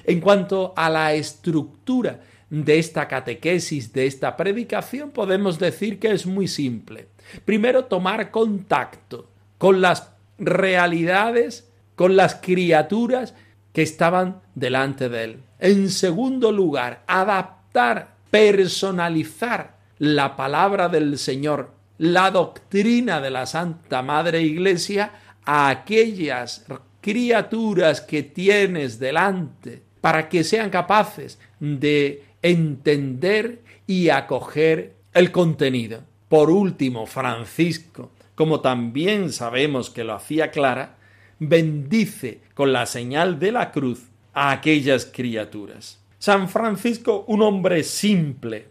En 0.04 0.20
cuanto 0.20 0.72
a 0.74 0.88
la 0.88 1.12
estructura 1.12 2.20
de 2.48 2.78
esta 2.78 3.06
catequesis, 3.08 3.92
de 3.92 4.06
esta 4.06 4.36
predicación, 4.36 5.10
podemos 5.10 5.58
decir 5.58 5.98
que 5.98 6.12
es 6.12 6.24
muy 6.24 6.48
simple. 6.48 7.08
Primero, 7.44 7.84
tomar 7.84 8.30
contacto 8.30 9.28
con 9.58 9.82
las 9.82 10.12
realidades, 10.38 11.68
con 11.94 12.16
las 12.16 12.36
criaturas 12.36 13.34
que 13.74 13.82
estaban 13.82 14.40
delante 14.54 15.10
de 15.10 15.24
él. 15.24 15.42
En 15.58 15.90
segundo 15.90 16.52
lugar, 16.52 17.02
adaptar, 17.06 18.14
personalizar 18.30 19.77
la 19.98 20.36
palabra 20.36 20.88
del 20.88 21.18
Señor, 21.18 21.70
la 21.98 22.30
doctrina 22.30 23.20
de 23.20 23.30
la 23.30 23.46
Santa 23.46 24.02
Madre 24.02 24.42
Iglesia 24.42 25.12
a 25.44 25.68
aquellas 25.68 26.64
criaturas 27.00 28.00
que 28.00 28.22
tienes 28.22 28.98
delante, 28.98 29.82
para 30.00 30.28
que 30.28 30.44
sean 30.44 30.70
capaces 30.70 31.38
de 31.58 32.22
entender 32.42 33.62
y 33.86 34.10
acoger 34.10 34.94
el 35.12 35.32
contenido. 35.32 36.02
Por 36.28 36.50
último, 36.50 37.06
Francisco, 37.06 38.12
como 38.34 38.60
también 38.60 39.32
sabemos 39.32 39.90
que 39.90 40.04
lo 40.04 40.14
hacía 40.14 40.50
Clara, 40.50 40.96
bendice 41.38 42.42
con 42.54 42.72
la 42.72 42.86
señal 42.86 43.38
de 43.38 43.52
la 43.52 43.72
cruz 43.72 44.02
a 44.34 44.50
aquellas 44.52 45.06
criaturas. 45.06 46.00
San 46.18 46.48
Francisco, 46.48 47.24
un 47.28 47.42
hombre 47.42 47.82
simple, 47.82 48.66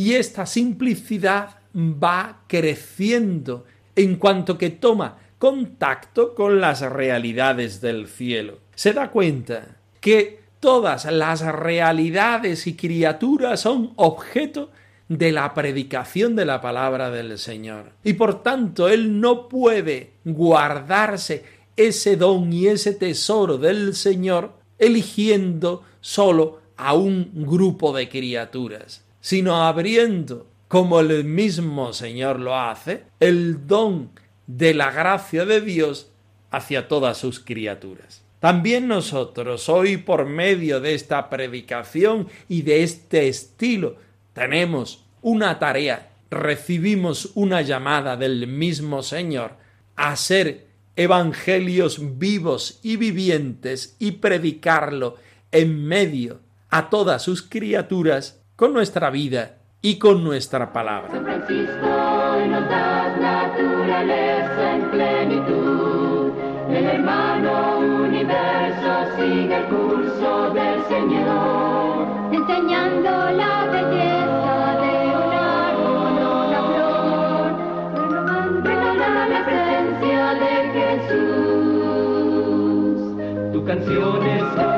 y 0.00 0.14
esta 0.14 0.46
simplicidad 0.46 1.58
va 1.76 2.44
creciendo 2.46 3.66
en 3.94 4.16
cuanto 4.16 4.56
que 4.56 4.70
toma 4.70 5.18
contacto 5.36 6.34
con 6.34 6.58
las 6.58 6.80
realidades 6.80 7.82
del 7.82 8.08
cielo. 8.08 8.60
Se 8.74 8.94
da 8.94 9.10
cuenta 9.10 9.76
que 10.00 10.40
todas 10.58 11.04
las 11.04 11.42
realidades 11.42 12.66
y 12.66 12.76
criaturas 12.76 13.60
son 13.60 13.92
objeto 13.96 14.70
de 15.08 15.32
la 15.32 15.52
predicación 15.52 16.34
de 16.34 16.46
la 16.46 16.62
palabra 16.62 17.10
del 17.10 17.36
Señor. 17.36 17.92
Y 18.02 18.14
por 18.14 18.42
tanto, 18.42 18.88
Él 18.88 19.20
no 19.20 19.50
puede 19.50 20.12
guardarse 20.24 21.44
ese 21.76 22.16
don 22.16 22.50
y 22.50 22.68
ese 22.68 22.94
tesoro 22.94 23.58
del 23.58 23.94
Señor 23.94 24.54
eligiendo 24.78 25.82
solo 26.00 26.62
a 26.78 26.94
un 26.94 27.30
grupo 27.34 27.94
de 27.94 28.08
criaturas, 28.08 29.04
sino 29.20 29.64
abriendo, 29.64 30.46
como 30.68 31.00
el 31.00 31.24
mismo 31.24 31.92
Señor 31.92 32.38
lo 32.38 32.56
hace, 32.56 33.04
el 33.18 33.66
don 33.66 34.10
de 34.46 34.74
la 34.74 34.90
gracia 34.90 35.44
de 35.44 35.60
Dios 35.60 36.10
hacia 36.50 36.88
todas 36.88 37.18
sus 37.18 37.40
criaturas. 37.40 38.22
También 38.40 38.88
nosotros 38.88 39.68
hoy 39.68 39.98
por 39.98 40.26
medio 40.26 40.80
de 40.80 40.94
esta 40.94 41.28
predicación 41.28 42.28
y 42.48 42.62
de 42.62 42.82
este 42.82 43.28
estilo 43.28 43.96
tenemos 44.32 45.04
una 45.20 45.58
tarea, 45.58 46.12
recibimos 46.30 47.32
una 47.34 47.60
llamada 47.60 48.16
del 48.16 48.46
mismo 48.46 49.02
Señor 49.02 49.56
a 49.96 50.16
ser 50.16 50.68
evangelios 50.96 52.18
vivos 52.18 52.80
y 52.82 52.96
vivientes 52.96 53.96
y 53.98 54.12
predicarlo 54.12 55.16
en 55.52 55.84
medio 55.86 56.40
a 56.70 56.88
todas 56.88 57.22
sus 57.22 57.42
criaturas 57.42 58.39
con 58.60 58.74
nuestra 58.74 59.08
vida 59.08 59.56
y 59.80 59.98
con 59.98 60.22
nuestra 60.22 60.70
palabra. 60.70 61.08
el 66.68 66.84
hermano 66.84 67.78
universo 67.78 69.16
sigue 69.16 69.56
el 69.56 69.64
curso 69.64 70.50
del 70.50 70.84
Señor, 70.88 72.06
enseñando 72.32 73.10
la 73.30 73.64
belleza 73.72 74.76
de 74.82 74.94
un 75.16 75.32
árbol 75.32 76.18
o 76.20 76.28
una 76.46 76.60
flor, 76.68 77.48
renovando 78.62 79.24
la 79.30 79.40
presencia 79.46 80.34
de 80.34 80.52
Jesús. 81.08 81.40
Tu 83.54 83.58
canción 83.64 84.20
es 84.26 84.69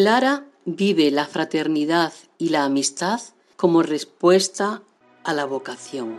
Clara 0.00 0.44
vive 0.64 1.10
la 1.10 1.26
fraternidad 1.26 2.14
y 2.38 2.48
la 2.48 2.64
amistad 2.64 3.20
como 3.56 3.82
respuesta 3.82 4.80
a 5.24 5.34
la 5.34 5.44
vocación. 5.44 6.18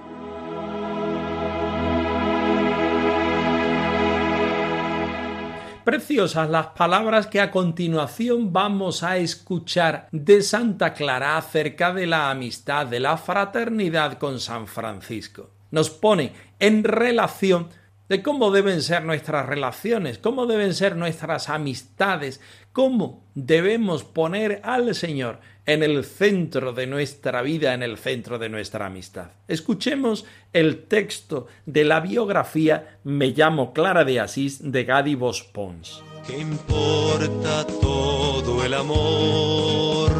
Preciosas 5.83 6.47
las 6.51 6.67
palabras 6.67 7.25
que 7.25 7.41
a 7.41 7.49
continuación 7.49 8.53
vamos 8.53 9.01
a 9.01 9.17
escuchar 9.17 10.07
de 10.11 10.43
Santa 10.43 10.93
Clara 10.93 11.37
acerca 11.37 11.91
de 11.91 12.05
la 12.05 12.29
amistad, 12.29 12.85
de 12.85 12.99
la 12.99 13.17
fraternidad 13.17 14.19
con 14.19 14.39
San 14.39 14.67
Francisco. 14.67 15.49
Nos 15.71 15.89
pone 15.89 16.33
en 16.59 16.83
relación 16.83 17.69
de 18.11 18.21
cómo 18.21 18.51
deben 18.51 18.81
ser 18.81 19.05
nuestras 19.05 19.45
relaciones, 19.45 20.17
cómo 20.17 20.45
deben 20.45 20.73
ser 20.73 20.97
nuestras 20.97 21.47
amistades, 21.47 22.41
cómo 22.73 23.23
debemos 23.35 24.03
poner 24.03 24.59
al 24.65 24.93
Señor 24.95 25.39
en 25.65 25.81
el 25.81 26.03
centro 26.03 26.73
de 26.73 26.87
nuestra 26.87 27.41
vida, 27.41 27.73
en 27.73 27.83
el 27.83 27.97
centro 27.97 28.37
de 28.37 28.49
nuestra 28.49 28.87
amistad. 28.87 29.27
Escuchemos 29.47 30.25
el 30.51 30.83
texto 30.87 31.47
de 31.65 31.85
la 31.85 32.01
biografía 32.01 32.97
Me 33.05 33.27
llamo 33.27 33.71
Clara 33.71 34.03
de 34.03 34.19
Asís 34.19 34.59
de 34.61 34.83
Gadi 34.83 35.15
Pons. 35.15 36.03
¿Qué 36.27 36.37
importa 36.37 37.65
todo 37.65 38.65
el 38.65 38.73
amor? 38.73 40.11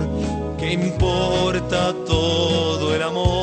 ¿Qué 0.57 0.71
importa 0.71 1.93
todo 2.05 2.95
el 2.95 3.01
amor? 3.01 3.40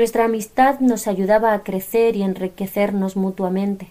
Nuestra 0.00 0.24
amistad 0.24 0.80
nos 0.80 1.06
ayudaba 1.06 1.52
a 1.52 1.62
crecer 1.62 2.16
y 2.16 2.22
enriquecernos 2.22 3.16
mutuamente, 3.16 3.90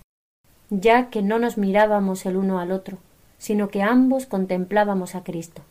ya 0.72 1.12
que 1.12 1.22
no 1.22 1.38
nos 1.38 1.60
mirábamos 1.60 2.26
el 2.26 2.36
uno 2.36 2.58
al 2.58 2.72
otro, 2.72 2.98
sino 3.38 3.70
que 3.70 3.84
ambos 3.84 4.26
contemplábamos 4.26 5.14
a 5.14 5.24
Cristo. 5.24 5.62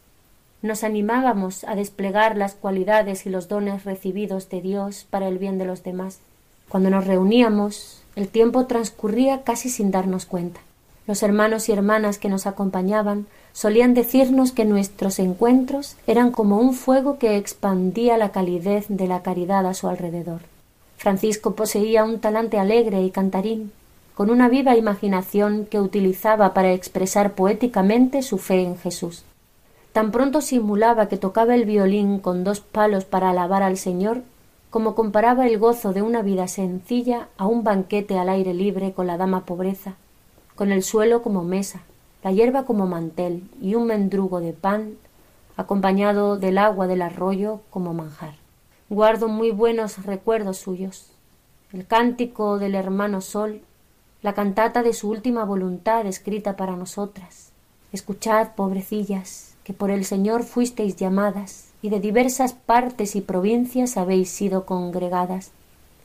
Nos 0.63 0.85
animábamos 0.85 1.65
a 1.65 1.75
desplegar 1.75 2.37
las 2.37 2.55
cualidades 2.55 3.27
y 3.27 3.31
los 3.31 3.49
dones 3.49 3.85
recibidos 3.85 4.49
de 4.49 4.63
Dios 4.63 5.09
para 5.11 5.27
el 5.27 5.39
bien 5.39 5.59
de 5.59 5.65
los 5.65 5.83
demás. 5.83 6.21
Cuando 6.69 6.89
nos 6.89 7.09
reuníamos, 7.09 8.05
el 8.15 8.29
tiempo 8.29 8.67
transcurría 8.67 9.43
casi 9.43 9.69
sin 9.69 9.91
darnos 9.91 10.25
cuenta. 10.25 10.61
Los 11.09 11.25
hermanos 11.25 11.69
y 11.69 11.73
hermanas 11.73 12.19
que 12.19 12.29
nos 12.29 12.47
acompañaban 12.47 13.27
Solían 13.59 13.93
decirnos 13.93 14.53
que 14.53 14.65
nuestros 14.65 15.19
encuentros 15.19 15.97
eran 16.07 16.31
como 16.31 16.59
un 16.59 16.75
fuego 16.75 17.19
que 17.19 17.37
expandía 17.37 18.17
la 18.17 18.31
calidez 18.31 18.87
de 18.89 19.09
la 19.09 19.23
caridad 19.23 19.67
a 19.67 19.75
su 19.75 19.89
alrededor. 19.89 20.43
Francisco 20.97 21.57
poseía 21.57 22.05
un 22.05 22.21
talante 22.21 22.61
alegre 22.61 23.03
y 23.03 23.11
cantarín, 23.11 23.73
con 24.15 24.31
una 24.31 24.49
viva 24.49 24.77
imaginación 24.77 25.67
que 25.69 25.81
utilizaba 25.81 26.55
para 26.55 26.73
expresar 26.73 27.33
poéticamente 27.33 28.23
su 28.23 28.39
fe 28.39 28.63
en 28.63 28.79
Jesús. 28.79 29.25
Tan 29.93 30.13
pronto 30.13 30.41
simulaba 30.41 31.09
que 31.09 31.17
tocaba 31.17 31.57
el 31.57 31.65
violín 31.65 32.21
con 32.21 32.45
dos 32.45 32.61
palos 32.61 33.07
para 33.07 33.31
alabar 33.31 33.65
al 33.65 33.77
Señor, 33.77 34.23
como 34.71 34.95
comparaba 34.95 35.49
el 35.49 35.59
gozo 35.59 35.93
de 35.93 36.03
una 36.03 36.23
vida 36.23 36.47
sencilla 36.47 37.27
a 37.37 37.49
un 37.49 37.65
banquete 37.65 38.21
al 38.21 38.29
aire 38.29 38.55
libre 38.55 38.93
con 38.93 39.09
la 39.09 39.17
dama 39.17 39.45
pobreza, 39.45 39.95
con 40.55 40.71
el 40.71 40.85
suelo 40.85 41.23
como 41.23 41.43
mesa, 41.43 41.81
la 42.23 42.33
hierba 42.33 42.65
como 42.65 42.87
mantel 42.87 43.49
y 43.61 43.75
un 43.75 43.87
mendrugo 43.87 44.41
de 44.41 44.53
pan 44.53 44.97
acompañado 45.57 46.37
del 46.37 46.59
agua 46.59 46.87
del 46.87 47.03
arroyo 47.03 47.61
como 47.71 47.95
manjar. 47.95 48.35
Guardo 48.89 49.29
muy 49.29 49.51
buenos 49.51 50.05
recuerdos 50.05 50.59
suyos. 50.59 51.11
El 51.73 51.87
cántico 51.87 52.59
del 52.59 52.75
hermano 52.75 53.21
Sol, 53.21 53.61
la 54.23 54.35
cantata 54.35 54.83
de 54.83 54.93
su 54.93 55.11
última 55.11 55.45
voluntad 55.45 56.07
escrita 56.07 56.57
para 56.57 56.77
nosotras. 56.77 57.51
Escuchad, 57.93 58.55
pobrecillas, 58.55 59.55
que 59.65 59.73
por 59.73 59.91
el 59.91 60.05
Señor 60.05 60.45
fuisteis 60.45 60.97
llamadas, 60.97 61.69
y 61.83 61.91
de 61.91 62.01
diversas 62.01 62.53
partes 62.53 63.15
y 63.15 63.21
provincias 63.21 63.97
habéis 63.97 64.31
sido 64.31 64.65
congregadas. 64.65 65.53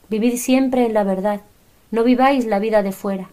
Vivid 0.10 0.38
siempre 0.38 0.86
en 0.86 0.93
la 0.93 1.04
verdad, 1.04 1.41
no 1.91 2.04
viváis 2.04 2.45
la 2.45 2.60
vida 2.60 2.84
de 2.84 2.91
fuera, 2.91 3.30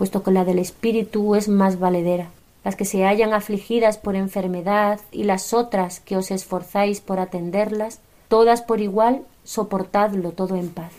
puesto 0.00 0.22
que 0.22 0.30
la 0.30 0.46
del 0.46 0.58
espíritu 0.58 1.34
es 1.34 1.46
más 1.50 1.78
valedera. 1.78 2.30
Las 2.64 2.74
que 2.74 2.86
se 2.86 3.04
hallan 3.04 3.34
afligidas 3.34 3.98
por 3.98 4.16
enfermedad 4.16 4.98
y 5.12 5.24
las 5.24 5.52
otras 5.52 6.00
que 6.00 6.16
os 6.16 6.30
esforzáis 6.30 7.02
por 7.02 7.20
atenderlas, 7.20 8.00
todas 8.28 8.62
por 8.62 8.80
igual, 8.80 9.24
soportadlo 9.44 10.32
todo 10.32 10.56
en 10.56 10.70
paz. 10.70 10.94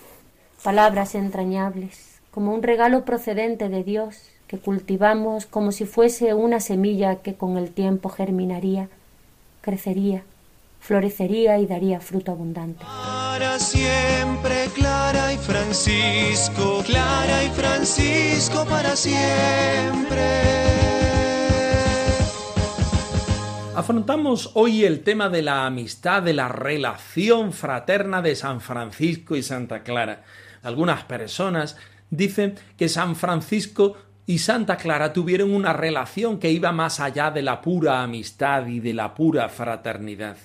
Palabras 0.61 1.15
entrañables, 1.15 2.19
como 2.29 2.53
un 2.53 2.61
regalo 2.61 3.03
procedente 3.03 3.69
de 3.69 3.83
Dios, 3.83 4.21
que 4.45 4.59
cultivamos 4.59 5.47
como 5.47 5.71
si 5.71 5.85
fuese 5.85 6.35
una 6.35 6.59
semilla 6.59 7.23
que 7.23 7.33
con 7.33 7.57
el 7.57 7.71
tiempo 7.71 8.07
germinaría, 8.07 8.87
crecería, 9.61 10.21
florecería 10.81 11.59
y 11.59 11.67
daría 11.67 11.99
fruto 11.99 12.31
abundante. 12.31 12.83
Para 12.83 13.59
siempre, 13.59 14.65
Clara 14.75 15.31
y 15.31 15.37
Francisco, 15.37 16.83
Clara 16.85 17.43
y 17.43 17.49
Francisco 17.51 18.65
para 18.67 18.95
siempre. 18.95 20.21
Afrontamos 23.75 24.51
hoy 24.55 24.83
el 24.83 25.01
tema 25.01 25.29
de 25.29 25.43
la 25.43 25.65
amistad, 25.65 26.23
de 26.23 26.33
la 26.33 26.49
relación 26.49 27.53
fraterna 27.53 28.21
de 28.21 28.35
San 28.35 28.59
Francisco 28.59 29.35
y 29.35 29.43
Santa 29.43 29.83
Clara. 29.83 30.23
Algunas 30.63 31.03
personas 31.03 31.77
dicen 32.09 32.55
que 32.75 32.89
San 32.89 33.15
Francisco 33.15 33.95
y 34.25 34.39
Santa 34.39 34.77
Clara 34.77 35.13
tuvieron 35.13 35.53
una 35.53 35.73
relación 35.73 36.39
que 36.39 36.51
iba 36.51 36.71
más 36.71 36.99
allá 36.99 37.31
de 37.31 37.43
la 37.43 37.61
pura 37.61 38.01
amistad 38.01 38.65
y 38.65 38.79
de 38.79 38.93
la 38.93 39.13
pura 39.13 39.47
fraternidad. 39.47 40.37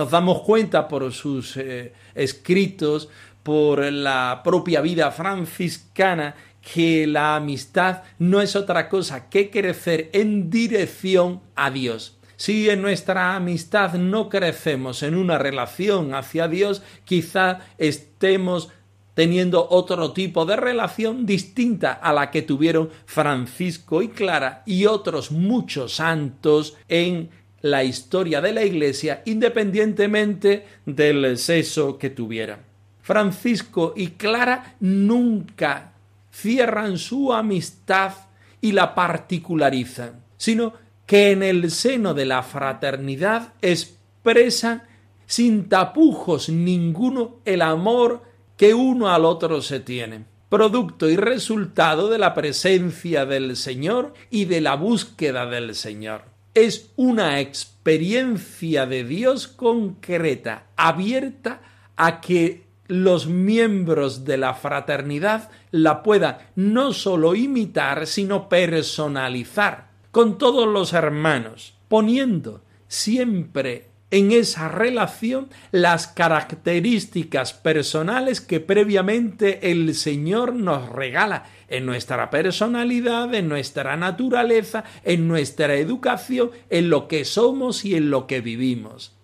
Nos 0.00 0.12
damos 0.12 0.40
cuenta 0.40 0.88
por 0.88 1.12
sus 1.12 1.58
eh, 1.58 1.92
escritos, 2.14 3.10
por 3.42 3.80
la 3.92 4.40
propia 4.42 4.80
vida 4.80 5.10
franciscana, 5.10 6.36
que 6.62 7.06
la 7.06 7.36
amistad 7.36 8.04
no 8.18 8.40
es 8.40 8.56
otra 8.56 8.88
cosa 8.88 9.28
que 9.28 9.50
crecer 9.50 10.08
en 10.14 10.48
dirección 10.48 11.42
a 11.54 11.70
Dios. 11.70 12.16
Si 12.36 12.70
en 12.70 12.80
nuestra 12.80 13.36
amistad 13.36 13.92
no 13.92 14.30
crecemos 14.30 15.02
en 15.02 15.16
una 15.16 15.36
relación 15.36 16.14
hacia 16.14 16.48
Dios, 16.48 16.80
quizá 17.04 17.58
estemos 17.76 18.70
teniendo 19.12 19.68
otro 19.68 20.12
tipo 20.12 20.46
de 20.46 20.56
relación 20.56 21.26
distinta 21.26 21.92
a 21.92 22.14
la 22.14 22.30
que 22.30 22.40
tuvieron 22.40 22.88
Francisco 23.04 24.00
y 24.00 24.08
Clara 24.08 24.62
y 24.64 24.86
otros 24.86 25.30
muchos 25.30 25.96
santos 25.96 26.78
en 26.88 27.28
la 27.62 27.84
historia 27.84 28.40
de 28.40 28.52
la 28.52 28.64
Iglesia 28.64 29.22
independientemente 29.24 30.66
del 30.86 31.38
sexo 31.38 31.98
que 31.98 32.10
tuvieran. 32.10 32.60
Francisco 33.02 33.92
y 33.96 34.08
Clara 34.08 34.76
nunca 34.80 35.92
cierran 36.32 36.98
su 36.98 37.32
amistad 37.32 38.12
y 38.60 38.72
la 38.72 38.94
particularizan, 38.94 40.22
sino 40.36 40.74
que 41.06 41.32
en 41.32 41.42
el 41.42 41.70
seno 41.70 42.14
de 42.14 42.26
la 42.26 42.42
fraternidad 42.42 43.54
expresan 43.62 44.84
sin 45.26 45.68
tapujos 45.68 46.48
ninguno 46.48 47.36
el 47.44 47.62
amor 47.62 48.22
que 48.56 48.74
uno 48.74 49.08
al 49.08 49.24
otro 49.24 49.62
se 49.62 49.80
tiene, 49.80 50.24
producto 50.48 51.08
y 51.08 51.16
resultado 51.16 52.08
de 52.08 52.18
la 52.18 52.34
presencia 52.34 53.26
del 53.26 53.56
Señor 53.56 54.14
y 54.30 54.44
de 54.44 54.60
la 54.60 54.76
búsqueda 54.76 55.46
del 55.46 55.74
Señor 55.74 56.29
es 56.54 56.90
una 56.96 57.40
experiencia 57.40 58.86
de 58.86 59.04
Dios 59.04 59.48
concreta, 59.48 60.66
abierta 60.76 61.60
a 61.96 62.20
que 62.20 62.64
los 62.88 63.28
miembros 63.28 64.24
de 64.24 64.36
la 64.36 64.54
fraternidad 64.54 65.50
la 65.70 66.02
puedan 66.02 66.38
no 66.56 66.92
solo 66.92 67.36
imitar, 67.36 68.06
sino 68.06 68.48
personalizar 68.48 69.90
con 70.10 70.38
todos 70.38 70.66
los 70.66 70.92
hermanos, 70.92 71.74
poniendo 71.88 72.62
siempre 72.88 73.90
en 74.10 74.32
esa 74.32 74.68
relación 74.68 75.48
las 75.70 76.08
características 76.08 77.52
personales 77.52 78.40
que 78.40 78.58
previamente 78.58 79.70
el 79.70 79.94
Señor 79.94 80.54
nos 80.54 80.88
regala 80.88 81.44
en 81.70 81.86
nuestra 81.86 82.28
personalidad, 82.28 83.32
en 83.34 83.48
nuestra 83.48 83.96
naturaleza, 83.96 84.84
en 85.04 85.26
nuestra 85.26 85.76
educación, 85.76 86.50
en 86.68 86.90
lo 86.90 87.08
que 87.08 87.24
somos 87.24 87.84
y 87.86 87.94
en 87.94 88.10
lo 88.10 88.26
que 88.26 88.42
vivimos. 88.42 89.16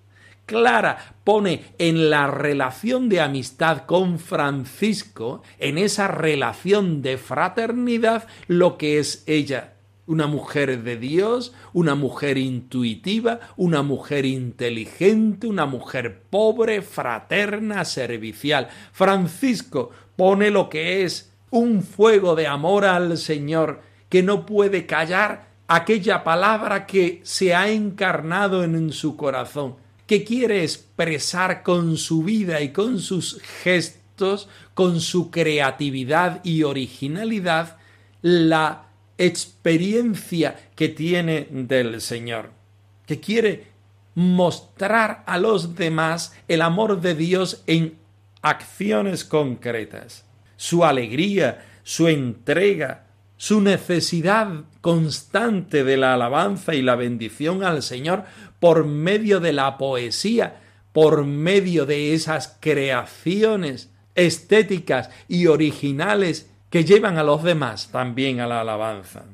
Clara 0.46 1.16
pone 1.24 1.64
en 1.78 2.08
la 2.08 2.28
relación 2.28 3.08
de 3.08 3.20
amistad 3.20 3.84
con 3.84 4.20
Francisco, 4.20 5.42
en 5.58 5.76
esa 5.76 6.06
relación 6.06 7.02
de 7.02 7.18
fraternidad, 7.18 8.28
lo 8.46 8.78
que 8.78 9.00
es 9.00 9.24
ella, 9.26 9.74
una 10.06 10.28
mujer 10.28 10.84
de 10.84 10.96
Dios, 10.96 11.52
una 11.72 11.96
mujer 11.96 12.38
intuitiva, 12.38 13.40
una 13.56 13.82
mujer 13.82 14.24
inteligente, 14.24 15.48
una 15.48 15.66
mujer 15.66 16.22
pobre, 16.30 16.80
fraterna, 16.80 17.84
servicial. 17.84 18.68
Francisco 18.92 19.90
pone 20.14 20.52
lo 20.52 20.68
que 20.68 21.02
es 21.02 21.35
un 21.50 21.82
fuego 21.82 22.34
de 22.34 22.46
amor 22.46 22.84
al 22.84 23.18
Señor 23.18 23.80
que 24.08 24.22
no 24.22 24.46
puede 24.46 24.86
callar 24.86 25.48
aquella 25.68 26.24
palabra 26.24 26.86
que 26.86 27.20
se 27.24 27.54
ha 27.54 27.70
encarnado 27.70 28.64
en 28.64 28.92
su 28.92 29.16
corazón, 29.16 29.76
que 30.06 30.24
quiere 30.24 30.62
expresar 30.62 31.62
con 31.62 31.96
su 31.96 32.22
vida 32.22 32.60
y 32.60 32.72
con 32.72 33.00
sus 33.00 33.40
gestos, 33.62 34.48
con 34.74 35.00
su 35.00 35.30
creatividad 35.30 36.40
y 36.44 36.62
originalidad, 36.62 37.76
la 38.22 38.86
experiencia 39.18 40.70
que 40.74 40.88
tiene 40.88 41.48
del 41.50 42.00
Señor, 42.00 42.50
que 43.06 43.20
quiere 43.20 43.68
mostrar 44.14 45.24
a 45.26 45.38
los 45.38 45.74
demás 45.74 46.34
el 46.48 46.62
amor 46.62 47.00
de 47.00 47.14
Dios 47.14 47.62
en 47.66 47.98
acciones 48.42 49.24
concretas 49.24 50.25
su 50.56 50.84
alegría, 50.84 51.64
su 51.82 52.08
entrega, 52.08 53.06
su 53.36 53.60
necesidad 53.60 54.48
constante 54.80 55.84
de 55.84 55.96
la 55.96 56.14
alabanza 56.14 56.74
y 56.74 56.82
la 56.82 56.96
bendición 56.96 57.62
al 57.62 57.82
Señor 57.82 58.24
por 58.60 58.84
medio 58.86 59.40
de 59.40 59.52
la 59.52 59.76
poesía, 59.78 60.60
por 60.92 61.24
medio 61.24 61.84
de 61.84 62.14
esas 62.14 62.56
creaciones 62.60 63.90
estéticas 64.14 65.10
y 65.28 65.46
originales 65.46 66.50
que 66.70 66.84
llevan 66.84 67.18
a 67.18 67.22
los 67.22 67.42
demás 67.42 67.90
también 67.92 68.40
a 68.40 68.46
la 68.46 68.62
alabanza. 68.62 69.24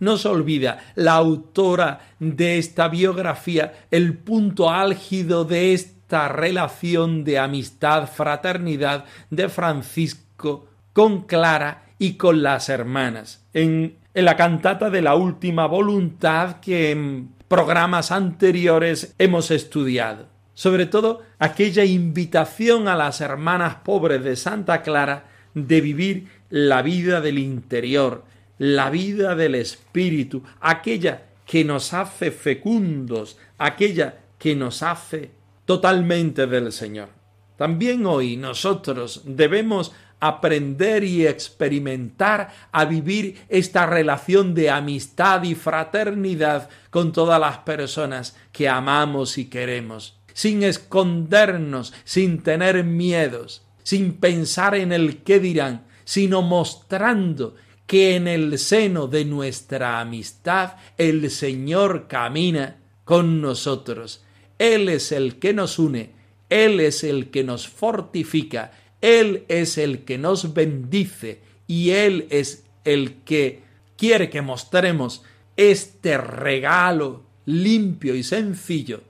No 0.00 0.16
se 0.16 0.28
olvida 0.28 0.92
la 0.96 1.14
autora 1.14 2.00
de 2.18 2.58
esta 2.58 2.88
biografía 2.88 3.86
el 3.92 4.18
punto 4.18 4.68
álgido 4.68 5.44
de 5.44 5.74
esta 5.74 6.28
relación 6.28 7.22
de 7.22 7.38
amistad, 7.38 8.08
fraternidad 8.08 9.04
de 9.30 9.48
Francisco 9.48 10.66
con 10.92 11.22
Clara 11.22 11.84
y 11.98 12.14
con 12.14 12.42
las 12.42 12.68
hermanas. 12.68 13.44
En, 13.52 13.96
la 14.14 14.36
cantata 14.36 14.90
de 14.90 15.00
la 15.00 15.14
última 15.14 15.66
voluntad 15.66 16.60
que 16.60 16.90
en 16.90 17.30
programas 17.48 18.12
anteriores 18.12 19.14
hemos 19.18 19.50
estudiado. 19.50 20.26
Sobre 20.52 20.84
todo 20.84 21.22
aquella 21.38 21.84
invitación 21.84 22.88
a 22.88 22.96
las 22.96 23.22
hermanas 23.22 23.76
pobres 23.76 24.22
de 24.22 24.36
Santa 24.36 24.82
Clara 24.82 25.28
de 25.54 25.80
vivir 25.80 26.28
la 26.50 26.82
vida 26.82 27.22
del 27.22 27.38
interior, 27.38 28.24
la 28.58 28.90
vida 28.90 29.34
del 29.34 29.54
espíritu, 29.54 30.42
aquella 30.60 31.22
que 31.46 31.64
nos 31.64 31.94
hace 31.94 32.30
fecundos, 32.30 33.38
aquella 33.56 34.18
que 34.38 34.54
nos 34.54 34.82
hace 34.82 35.30
totalmente 35.64 36.46
del 36.46 36.70
Señor. 36.70 37.08
También 37.56 38.04
hoy 38.06 38.36
nosotros 38.36 39.22
debemos 39.24 39.92
aprender 40.22 41.02
y 41.02 41.26
experimentar 41.26 42.54
a 42.70 42.84
vivir 42.84 43.44
esta 43.48 43.86
relación 43.86 44.54
de 44.54 44.70
amistad 44.70 45.42
y 45.42 45.56
fraternidad 45.56 46.70
con 46.90 47.10
todas 47.10 47.40
las 47.40 47.58
personas 47.58 48.36
que 48.52 48.68
amamos 48.68 49.36
y 49.36 49.46
queremos, 49.46 50.20
sin 50.32 50.62
escondernos, 50.62 51.92
sin 52.04 52.40
tener 52.44 52.84
miedos, 52.84 53.66
sin 53.82 54.12
pensar 54.12 54.76
en 54.76 54.92
el 54.92 55.24
qué 55.24 55.40
dirán, 55.40 55.86
sino 56.04 56.40
mostrando 56.40 57.56
que 57.88 58.14
en 58.14 58.28
el 58.28 58.60
seno 58.60 59.08
de 59.08 59.24
nuestra 59.24 59.98
amistad 59.98 60.76
el 60.98 61.32
Señor 61.32 62.06
camina 62.06 62.76
con 63.04 63.40
nosotros. 63.40 64.24
Él 64.60 64.88
es 64.88 65.10
el 65.10 65.40
que 65.40 65.52
nos 65.52 65.80
une, 65.80 66.12
Él 66.48 66.78
es 66.78 67.02
el 67.02 67.30
que 67.30 67.42
nos 67.42 67.66
fortifica, 67.66 68.70
Él 69.02 69.44
es 69.48 69.76
el 69.76 70.04
que 70.04 70.16
nos 70.16 70.54
bendice 70.54 71.40
y 71.66 71.90
Él 71.90 72.26
es 72.30 72.64
el 72.84 73.16
que 73.24 73.62
quiere 73.96 74.30
que 74.30 74.40
mostremos 74.40 75.22
este 75.56 76.16
regalo 76.16 77.22
limpio 77.44 78.14
y 78.14 78.22
sencillo 78.22 79.02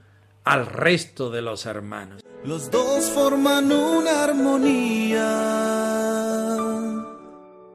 al 0.44 0.66
resto 0.66 1.30
de 1.30 1.42
los 1.42 1.66
hermanos. 1.66 2.22
Los 2.44 2.70
dos 2.70 3.04
forman 3.04 3.70
una 3.70 4.24
armonía 4.24 5.28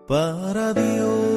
para 0.07 0.73
Dios. 0.73 1.36